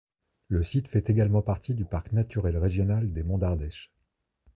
[0.47, 3.91] Le site fait également partie du parc naturel régional des Monts d'Ardèche.